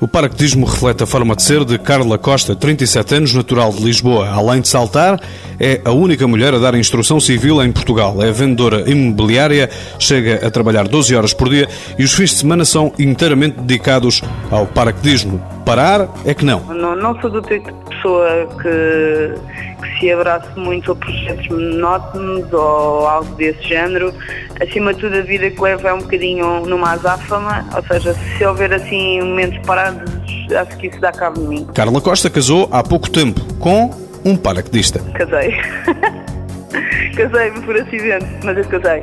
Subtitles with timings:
[0.00, 4.30] O paraquedismo reflete a forma de ser de Carla Costa, 37 anos, natural de Lisboa.
[4.30, 5.20] Além de saltar,
[5.60, 8.22] é a única mulher a dar instrução civil em Portugal.
[8.22, 9.68] É vendedora imobiliária,
[9.98, 11.68] chega a trabalhar 12 horas por dia
[11.98, 15.40] e os fins de semana são inteiramente dedicados ao paraquedismo.
[15.66, 16.60] Parar é que não.
[16.74, 19.34] Não, não sou do tipo de pessoa que,
[19.82, 24.14] que se abrace muito a projetos monótonos ou algo desse género.
[24.60, 28.44] Acima de tudo, a vida que levo é um bocadinho numa azáfama, ou seja, se
[28.44, 30.10] houver assim momentos parados,
[30.54, 31.66] acho que isso dá cabo de mim.
[31.74, 33.90] Carla Costa casou há pouco tempo com
[34.24, 35.00] um paraquedista.
[35.14, 35.54] Casei.
[37.16, 39.02] Casei-me por acidente, mas eu casei.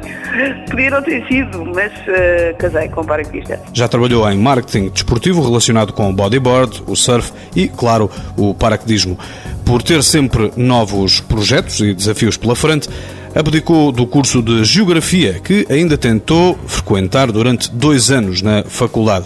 [0.70, 3.60] Podia não ter sido, mas uh, casei com um paraquedista.
[3.74, 9.20] Já trabalhou em marketing desportivo relacionado com o bodyboard, o surf e, claro, o paraquedismo.
[9.66, 12.90] Por ter sempre novos projetos e desafios pela frente,
[13.36, 19.26] abdicou do curso de Geografia, que ainda tentou frequentar durante dois anos na faculdade.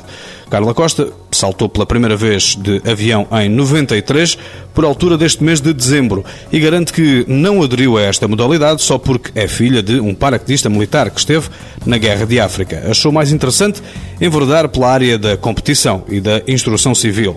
[0.50, 1.08] Carla Costa
[1.42, 4.38] saltou pela primeira vez de avião em 93,
[4.76, 9.00] por altura deste mês de dezembro, e garante que não aderiu a esta modalidade só
[9.00, 11.50] porque é filha de um paraquedista militar que esteve
[11.84, 12.84] na Guerra de África.
[12.90, 13.82] Achou mais interessante
[14.20, 17.36] enverdar pela área da competição e da instrução civil.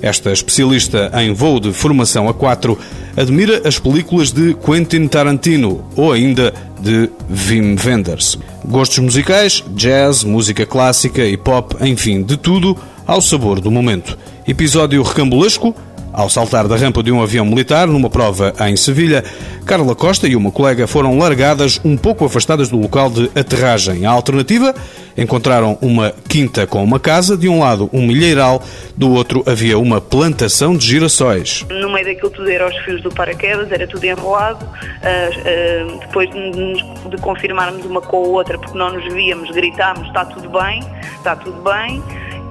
[0.00, 2.78] Esta especialista em voo de formação a 4
[3.16, 8.38] admira as películas de Quentin Tarantino ou ainda de Wim Wenders.
[8.64, 14.18] Gostos musicais, jazz, música clássica e pop, enfim, de tudo ao sabor do momento.
[14.46, 15.74] Episódio recambulesco
[16.12, 19.24] ao saltar da rampa de um avião militar, numa prova em Sevilha,
[19.64, 24.04] Carla Costa e uma colega foram largadas um pouco afastadas do local de aterragem.
[24.04, 24.74] A alternativa?
[25.16, 28.62] Encontraram uma quinta com uma casa, de um lado um milheiral,
[28.96, 31.64] do outro havia uma plantação de girassóis.
[31.70, 34.64] No meio daquilo tudo eram os fios do paraquedas, era tudo enrolado.
[34.64, 40.06] Uh, uh, depois de, de confirmarmos uma com a outra, porque não nos víamos, gritámos:
[40.08, 40.80] está tudo bem,
[41.18, 42.02] está tudo bem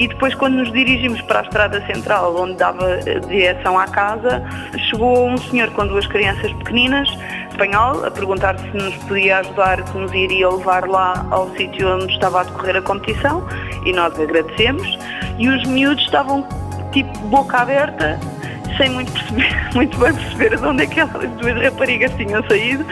[0.01, 2.97] e depois quando nos dirigimos para a estrada central, onde dava
[3.27, 4.43] direção à casa,
[4.89, 7.07] chegou um senhor com duas crianças pequeninas,
[7.51, 12.11] espanhol, a perguntar se nos podia ajudar, se nos iria levar lá ao sítio onde
[12.13, 13.45] estava a decorrer a competição
[13.85, 14.97] e nós agradecemos.
[15.37, 16.47] E os miúdos estavam
[16.91, 18.19] tipo boca aberta,
[18.77, 22.85] sem muito, perceber, muito bem perceber de onde é que aquelas duas raparigas tinham saído,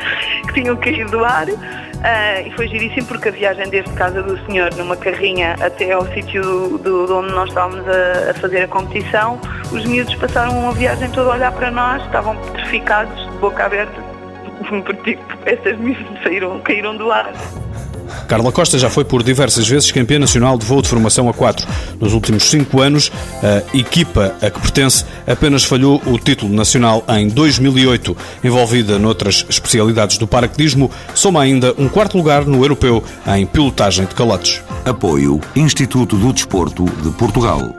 [0.47, 1.47] que tinham caído do ar.
[1.47, 6.05] Uh, e foi giríssimo porque a viagem desde casa do senhor numa carrinha até ao
[6.13, 6.41] sítio
[6.77, 9.37] do, do, onde nós estávamos a, a, fazer a competição,
[9.69, 14.01] os miúdos passaram uma viagem toda a olhar para nós, estavam petrificados, de boca aberta,
[14.85, 17.33] porque tipo, estas miúdas saíram, caíram do ar.
[18.27, 21.67] Carla Costa já foi por diversas vezes campeã nacional de voo de formação a 4.
[21.99, 23.11] Nos últimos cinco anos,
[23.43, 28.15] a equipa a que pertence apenas falhou o título nacional em 2008.
[28.43, 34.15] Envolvida noutras especialidades do paraquedismo, soma ainda um quarto lugar no europeu em pilotagem de
[34.15, 34.61] calotes.
[34.85, 37.78] Apoio Instituto do Desporto de Portugal.